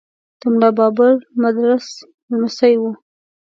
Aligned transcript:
د 0.39 0.41
ملا 0.51 0.69
بابړ 0.77 1.13
مدرس 1.41 1.85
لمسی 2.29 2.73
و. 2.79 2.83